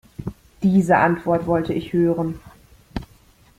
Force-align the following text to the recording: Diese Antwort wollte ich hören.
Diese 0.63 0.97
Antwort 0.97 1.45
wollte 1.45 1.75
ich 1.75 1.93
hören. 1.93 2.39